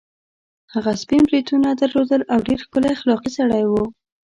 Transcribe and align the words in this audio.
هغه 0.73 0.91
سپین 1.01 1.21
بریتونه 1.29 1.69
درلودل 1.81 2.21
او 2.33 2.39
ډېر 2.47 2.59
ښکلی 2.65 2.89
اخلاقي 2.95 3.29
سړی 3.37 3.63
وو. 3.67 3.83